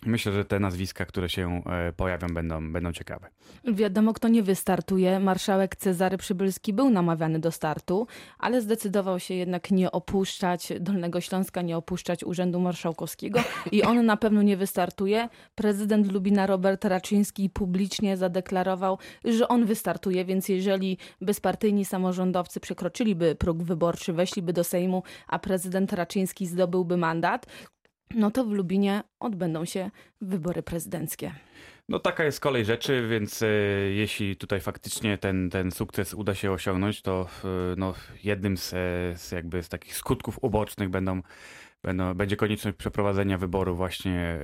myślę, 0.05 0.31
że 0.31 0.45
te 0.45 0.59
nazwiska, 0.59 1.05
które 1.05 1.29
się 1.29 1.61
e, 1.65 1.93
pojawią, 1.93 2.27
będą, 2.27 2.71
będą 2.71 2.93
ciekawe. 2.93 3.27
Wiadomo, 3.67 4.13
kto 4.13 4.27
nie 4.27 4.43
wystartuje. 4.43 5.19
Marszałek 5.19 5.75
Cezary 5.75 6.17
Przybylski 6.17 6.73
był 6.73 6.89
namawiany 6.89 7.39
do 7.39 7.51
startu, 7.51 8.07
ale 8.39 8.61
zdecydował 8.61 9.19
się 9.19 9.33
jednak 9.33 9.71
nie 9.71 9.91
opuszczać 9.91 10.73
Dolnego 10.79 11.21
Śląska, 11.21 11.61
nie 11.61 11.77
opuszczać 11.77 12.23
Urzędu 12.23 12.59
Marszałkowskiego 12.59 13.39
i 13.71 13.83
on 13.83 14.05
na 14.05 14.17
pewno 14.17 14.41
nie 14.41 14.57
wystartuje. 14.57 15.29
Prezydent 15.55 16.11
Lubina 16.11 16.47
Robert 16.47 16.85
Raczyński 16.85 17.49
publicznie 17.49 18.17
zadeklarował, 18.17 18.97
że 19.25 19.47
on 19.47 19.65
wystartuje, 19.65 20.25
więc 20.25 20.49
jeżeli 20.49 20.97
bezpartyjni 21.21 21.85
samorządowcy 21.85 22.59
przekroczyliby 22.59 23.35
próg 23.35 23.63
wyborczy, 23.63 24.13
weszliby 24.13 24.53
do 24.53 24.63
Sejmu, 24.63 25.03
a 25.27 25.39
prezydent 25.39 25.93
Raczyński 25.93 26.47
zdobyłby 26.47 26.97
mandat, 26.97 27.45
no 28.15 28.31
to 28.31 28.45
w 28.45 28.51
Lubinie 28.51 29.03
odbędą 29.19 29.65
się 29.65 29.91
wybory 30.21 30.63
prezydenckie. 30.63 31.31
No 31.89 31.99
taka 31.99 32.23
jest 32.23 32.39
kolej 32.39 32.65
rzeczy, 32.65 33.07
więc 33.07 33.41
e, 33.41 33.47
jeśli 33.91 34.35
tutaj 34.35 34.61
faktycznie 34.61 35.17
ten, 35.17 35.49
ten 35.49 35.71
sukces 35.71 36.13
uda 36.13 36.35
się 36.35 36.51
osiągnąć, 36.51 37.01
to 37.01 37.27
e, 37.43 37.47
no, 37.77 37.93
jednym 38.23 38.57
z, 38.57 38.73
e, 38.73 38.77
z 39.17 39.31
jakby 39.31 39.63
z 39.63 39.69
takich 39.69 39.95
skutków 39.95 40.39
ubocznych 40.41 40.89
będą, 40.89 41.21
będą, 41.83 42.13
będzie 42.13 42.35
konieczność 42.35 42.77
przeprowadzenia 42.77 43.37
wyboru 43.37 43.75
właśnie 43.75 44.19
e, 44.19 44.39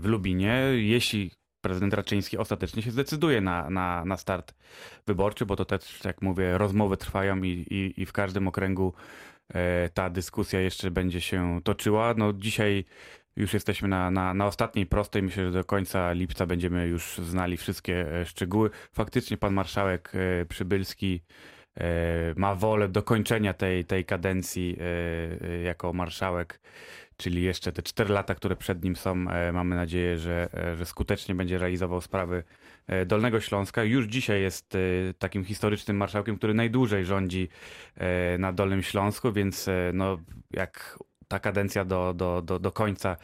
w 0.00 0.04
Lubinie. 0.04 0.62
Jeśli 0.74 1.30
prezydent 1.60 1.94
Raczyński 1.94 2.38
ostatecznie 2.38 2.82
się 2.82 2.90
zdecyduje 2.90 3.40
na, 3.40 3.70
na, 3.70 4.04
na 4.04 4.16
start 4.16 4.54
wyborczy, 5.06 5.46
bo 5.46 5.56
to 5.56 5.64
też, 5.64 6.04
jak 6.04 6.22
mówię, 6.22 6.58
rozmowy 6.58 6.96
trwają 6.96 7.42
i, 7.42 7.48
i, 7.48 8.02
i 8.02 8.06
w 8.06 8.12
każdym 8.12 8.48
okręgu 8.48 8.92
ta 9.94 10.10
dyskusja 10.10 10.60
jeszcze 10.60 10.90
będzie 10.90 11.20
się 11.20 11.60
toczyła. 11.64 12.14
No 12.16 12.32
dzisiaj 12.32 12.84
już 13.36 13.54
jesteśmy 13.54 13.88
na, 13.88 14.10
na, 14.10 14.34
na 14.34 14.46
ostatniej 14.46 14.86
prostej. 14.86 15.22
Myślę, 15.22 15.44
że 15.44 15.52
do 15.52 15.64
końca 15.64 16.12
lipca 16.12 16.46
będziemy 16.46 16.86
już 16.86 17.18
znali 17.18 17.56
wszystkie 17.56 18.20
e, 18.20 18.26
szczegóły. 18.26 18.70
Faktycznie 18.92 19.36
pan 19.36 19.54
marszałek 19.54 20.12
e, 20.14 20.46
Przybylski 20.46 21.22
e, 21.76 21.84
ma 22.36 22.54
wolę 22.54 22.88
dokończenia 22.88 23.54
tej, 23.54 23.84
tej 23.84 24.04
kadencji 24.04 24.76
e, 24.80 25.48
e, 25.48 25.62
jako 25.62 25.92
marszałek, 25.92 26.60
czyli 27.16 27.42
jeszcze 27.42 27.72
te 27.72 27.82
cztery 27.82 28.14
lata, 28.14 28.34
które 28.34 28.56
przed 28.56 28.84
nim 28.84 28.96
są. 28.96 29.30
e, 29.30 29.52
Mamy 29.52 29.76
nadzieję, 29.76 30.18
że, 30.18 30.48
e, 30.54 30.76
że 30.76 30.86
skutecznie 30.86 31.34
będzie 31.34 31.58
realizował 31.58 32.00
sprawy 32.00 32.44
e, 32.86 33.06
Dolnego 33.06 33.40
Śląska. 33.40 33.84
Już 33.84 34.06
dzisiaj 34.06 34.42
jest 34.42 34.76
takim 35.18 35.44
historycznym 35.44 35.96
marszałkiem, 35.96 36.36
który 36.36 36.54
najdłużej 36.54 37.04
rządzi 37.04 37.48
na 38.38 38.52
Dolnym 38.52 38.82
Śląsku, 38.82 39.32
więc 39.32 39.66
no, 39.92 40.18
jak 40.50 40.98
ta 41.28 41.38
kadencja 41.38 41.84
do, 41.84 42.14
do, 42.14 42.42
do, 42.42 42.58
do 42.58 42.72
końca 42.72 43.16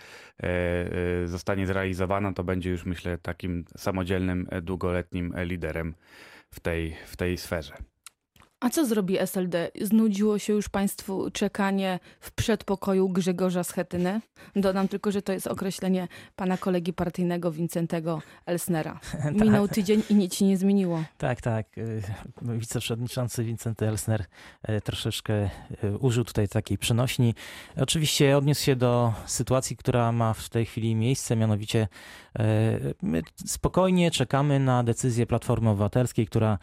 zostanie 1.25 1.67
zrealizowana, 1.67 2.33
to 2.33 2.45
będzie 2.45 2.71
już 2.71 2.85
myślę 2.85 3.19
takim 3.19 3.65
samodzielnym, 3.77 4.49
długoletnim 4.63 5.35
liderem 5.37 5.95
w 6.51 6.61
tej, 6.61 6.97
w 7.07 7.17
tej 7.17 7.39
sferze. 7.39 7.90
A 8.61 8.71
co 8.71 8.87
zrobi 8.87 9.19
SLD? 9.19 9.71
Znudziło 9.81 10.39
się 10.39 10.53
już 10.53 10.69
Państwu 10.69 11.31
czekanie 11.31 11.99
w 12.21 12.33
przedpokoju 12.33 13.09
Grzegorza 13.09 13.65
Schetyny? 13.65 14.21
Dodam 14.57 14.89
tylko, 14.89 15.13
że 15.13 15.23
to 15.23 15.33
jest 15.33 15.47
określenie 15.47 16.09
pana 16.37 16.57
kolegi 16.57 16.93
partyjnego 16.93 17.53
Wincentego 17.53 18.23
Elsnera. 18.47 19.01
Minął 19.43 19.69
tydzień 19.69 20.03
i 20.11 20.15
nic 20.15 20.35
się 20.35 20.45
nie 20.45 20.57
zmieniło. 20.57 21.05
Tak, 21.19 21.41
tak. 21.41 21.79
y, 21.79 22.03
Wiceprzewodniczący 22.43 23.45
Wincenty 23.45 23.89
Elsner 23.89 24.25
y, 24.69 24.81
troszeczkę 24.81 25.51
y, 25.85 25.99
użył 25.99 26.25
tutaj 26.25 26.49
takiej 26.49 26.79
przenośni. 26.79 27.35
Oczywiście 27.77 28.37
odniósł 28.37 28.65
się 28.65 28.77
do 28.77 29.13
sytuacji, 29.27 29.77
która 29.77 30.13
ma 30.13 30.33
w 30.33 30.49
tej 30.49 30.67
chwili 30.67 30.95
miejsce, 30.95 31.37
mianowicie 31.37 31.89
my 33.03 33.23
spokojnie 33.47 34.11
czekamy 34.11 34.61
na 34.61 34.85
decyzję 34.85 35.27
Platformy 35.27 35.71
Obywatelskiej, 35.71 36.27
która 36.27 36.59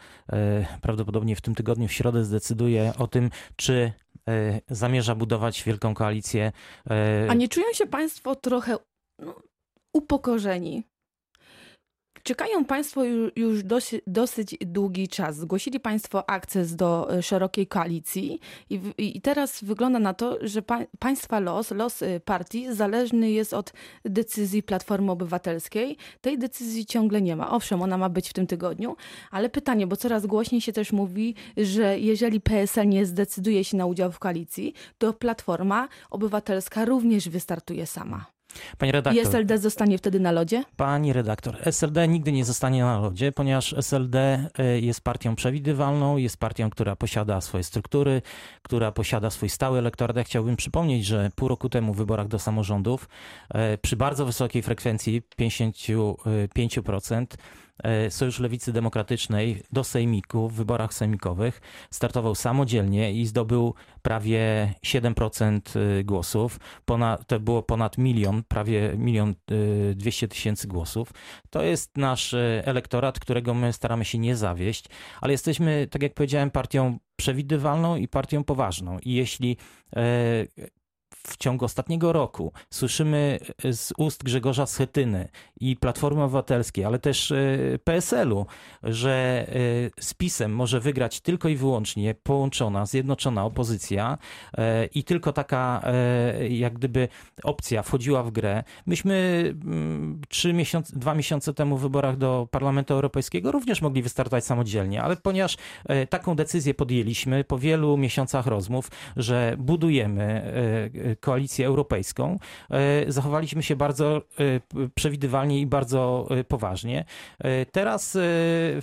prawdopodobnie 0.80 1.36
w 1.36 1.40
tym 1.40 1.54
tygodniu 1.54 1.87
w 1.88 1.92
środę 1.92 2.24
zdecyduje 2.24 2.92
o 2.98 3.06
tym, 3.06 3.30
czy 3.56 3.92
y, 4.28 4.60
zamierza 4.70 5.14
budować 5.14 5.62
wielką 5.64 5.94
koalicję. 5.94 6.52
y, 7.26 7.30
A 7.30 7.34
nie 7.34 7.48
czują 7.48 7.66
się 7.72 7.86
Państwo 7.86 8.34
trochę 8.34 8.76
no, 9.18 9.34
upokorzeni? 9.92 10.82
Czekają 12.28 12.64
Państwo 12.64 13.04
ju- 13.04 13.30
już 13.36 13.62
dosyć, 13.62 14.02
dosyć 14.06 14.56
długi 14.60 15.08
czas. 15.08 15.36
Zgłosili 15.36 15.80
Państwo 15.80 16.30
akces 16.30 16.76
do 16.76 17.14
e, 17.14 17.22
szerokiej 17.22 17.66
koalicji 17.66 18.40
i, 18.70 18.80
i 18.98 19.20
teraz 19.20 19.64
wygląda 19.64 19.98
na 19.98 20.14
to, 20.14 20.38
że 20.40 20.62
pa, 20.62 20.78
Państwa 20.98 21.40
los, 21.40 21.70
los 21.70 22.02
e, 22.02 22.20
partii 22.20 22.74
zależny 22.74 23.30
jest 23.30 23.54
od 23.54 23.72
decyzji 24.04 24.62
Platformy 24.62 25.12
Obywatelskiej. 25.12 25.96
Tej 26.20 26.38
decyzji 26.38 26.86
ciągle 26.86 27.22
nie 27.22 27.36
ma. 27.36 27.50
Owszem, 27.50 27.82
ona 27.82 27.98
ma 27.98 28.08
być 28.08 28.30
w 28.30 28.32
tym 28.32 28.46
tygodniu, 28.46 28.96
ale 29.30 29.48
pytanie, 29.48 29.86
bo 29.86 29.96
coraz 29.96 30.26
głośniej 30.26 30.60
się 30.60 30.72
też 30.72 30.92
mówi, 30.92 31.34
że 31.56 31.98
jeżeli 31.98 32.40
PSL 32.40 32.88
nie 32.88 33.06
zdecyduje 33.06 33.64
się 33.64 33.76
na 33.76 33.86
udział 33.86 34.12
w 34.12 34.18
koalicji, 34.18 34.74
to 34.98 35.12
Platforma 35.12 35.88
Obywatelska 36.10 36.84
również 36.84 37.28
wystartuje 37.28 37.86
sama. 37.86 38.37
Pani 38.78 38.90
I 38.90 38.92
redaktor. 38.92 39.26
SLD 39.26 39.58
zostanie 39.58 39.98
wtedy 39.98 40.20
na 40.20 40.32
lodzie? 40.32 40.64
Pani 40.76 41.12
redaktor, 41.12 41.56
SLD 41.64 42.08
nigdy 42.08 42.32
nie 42.32 42.44
zostanie 42.44 42.82
na 42.82 43.00
lodzie, 43.00 43.32
ponieważ 43.32 43.72
SLD 43.72 44.48
y, 44.58 44.80
jest 44.80 45.00
partią 45.00 45.36
przewidywalną, 45.36 46.16
jest 46.16 46.36
partią, 46.36 46.70
która 46.70 46.96
posiada 46.96 47.40
swoje 47.40 47.64
struktury, 47.64 48.22
która 48.62 48.92
posiada 48.92 49.30
swój 49.30 49.48
stały 49.48 49.78
elektorat. 49.78 50.16
Ja 50.16 50.24
chciałbym 50.24 50.56
przypomnieć, 50.56 51.06
że 51.06 51.30
pół 51.34 51.48
roku 51.48 51.68
temu 51.68 51.94
w 51.94 51.96
wyborach 51.96 52.28
do 52.28 52.38
samorządów 52.38 53.08
y, 53.74 53.78
przy 53.78 53.96
bardzo 53.96 54.26
wysokiej 54.26 54.62
frekwencji 54.62 55.22
55% 55.40 57.22
y, 57.22 57.28
Sojusz 58.10 58.38
Lewicy 58.38 58.72
Demokratycznej 58.72 59.62
do 59.72 59.84
sejmiku 59.84 60.48
w 60.48 60.54
wyborach 60.54 60.94
sejmikowych 60.94 61.60
startował 61.90 62.34
samodzielnie 62.34 63.12
i 63.12 63.26
zdobył 63.26 63.74
prawie 64.02 64.74
7% 64.86 65.60
y, 65.76 66.04
głosów. 66.04 66.60
Ponad, 66.84 67.26
to 67.26 67.40
było 67.40 67.62
ponad 67.62 67.98
milion, 67.98 68.42
prawie 68.48 68.94
milion 68.96 69.34
y, 69.50 69.94
200 69.96 70.28
tysięcy 70.28 70.68
głosów. 70.68 71.12
To 71.50 71.62
jest 71.62 71.96
nasz 71.96 72.34
elektorat, 72.64 73.20
którego 73.20 73.54
my 73.54 73.72
staramy 73.72 74.04
się 74.04 74.18
nie 74.18 74.36
zawieść, 74.36 74.84
ale 75.20 75.32
jesteśmy, 75.32 75.86
tak 75.90 76.02
jak 76.02 76.14
powiedziałem, 76.14 76.50
partią 76.50 76.98
przewidywalną 77.16 77.96
i 77.96 78.08
partią 78.08 78.44
poważną. 78.44 78.98
I 78.98 79.12
jeśli 79.12 79.56
e, 79.96 80.00
w 81.28 81.36
ciągu 81.36 81.64
ostatniego 81.64 82.12
roku 82.12 82.52
słyszymy 82.70 83.38
z 83.72 83.92
ust 83.96 84.24
Grzegorza 84.24 84.66
Schetyny 84.66 85.28
i 85.60 85.76
Platformy 85.76 86.22
Obywatelskiej, 86.22 86.84
ale 86.84 86.98
też 86.98 87.32
e, 87.32 87.36
PSL-u, 87.84 88.46
że 88.82 89.46
e, 89.48 90.02
z 90.02 90.14
PiSem 90.14 90.54
może 90.54 90.80
wygrać 90.80 91.20
tylko 91.20 91.48
i 91.48 91.56
wyłącznie 91.56 92.14
połączona, 92.14 92.86
zjednoczona 92.86 93.44
opozycja 93.44 94.18
e, 94.58 94.86
i 94.86 95.04
tylko 95.04 95.32
taka 95.32 95.82
e, 95.84 96.48
jak 96.48 96.74
gdyby 96.74 97.08
opcja 97.42 97.82
wchodziła 97.82 98.22
w 98.22 98.30
grę. 98.30 98.64
Myśmy 98.86 99.44
mm, 99.64 100.20
trzy 100.28 100.52
miesiące, 100.52 100.98
dwa 100.98 101.14
miesiące 101.14 101.54
temu 101.54 101.76
w 101.76 101.80
wyborach 101.82 102.16
do 102.16 102.48
Parlamentu 102.50 102.94
Europejskiego 102.94 103.52
również 103.52 103.82
mogli 103.82 104.02
wystartować 104.02 104.44
samodzielnie, 104.44 105.02
ale 105.02 105.16
ponieważ 105.16 105.56
e, 105.84 106.06
taką 106.06 106.36
decyzję 106.36 106.74
podjęliśmy 106.74 107.44
po 107.44 107.58
wielu 107.58 107.96
miesiącach 107.96 108.46
rozmów, 108.46 108.90
że 109.16 109.56
budujemy 109.58 110.22
e, 110.22 111.10
e, 111.10 111.16
koalicję 111.20 111.66
europejską, 111.66 112.38
e, 112.70 113.12
zachowaliśmy 113.12 113.62
się 113.62 113.76
bardzo 113.76 114.16
e, 114.16 114.90
przewidywalnie 114.94 115.60
i 115.60 115.66
bardzo 115.66 116.28
e, 116.30 116.44
poważnie. 116.44 117.04
Teraz 117.72 118.16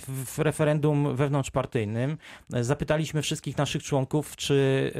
w 0.08 0.38
referendum 0.38 1.16
wewnątrzpartyjnym 1.16 2.18
zapytaliśmy 2.48 3.22
wszystkich 3.22 3.58
naszych 3.58 3.82
członków, 3.82 4.36
czy 4.36 4.92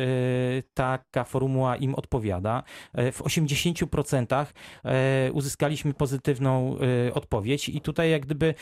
taka 0.74 1.24
formuła 1.24 1.76
im 1.76 1.94
odpowiada. 1.94 2.62
W 2.94 3.22
80% 3.22 4.46
e, 4.84 5.32
uzyskaliśmy 5.32 5.94
pozytywną 5.94 6.76
odpowiedź 7.14 7.68
i 7.68 7.80
tutaj 7.80 8.10
jak 8.10 8.26
gdyby 8.26 8.54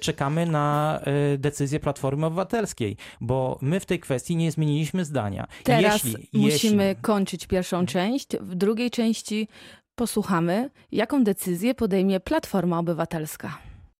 czekamy 0.00 0.46
na 0.46 1.00
decyzję 1.38 1.80
Platformy 1.80 2.26
Obywatelskiej, 2.26 2.96
bo 3.20 3.58
my 3.62 3.80
w 3.80 3.86
tej 3.86 4.00
kwestii 4.00 4.36
nie 4.36 4.52
zmieniliśmy 4.52 5.04
zdania. 5.04 5.46
Teraz 5.64 6.04
Jeśli- 6.04 6.28
musimy 6.32 6.86
jeśli- 6.86 7.02
kończyć 7.02 7.46
pierwszą 7.46 7.86
część. 8.12 8.36
W 8.40 8.54
drugiej 8.54 8.90
części 8.90 9.48
posłuchamy, 9.94 10.70
jaką 10.92 11.24
decyzję 11.24 11.74
podejmie 11.74 12.20
Platforma 12.20 12.78
Obywatelska. 12.78 13.71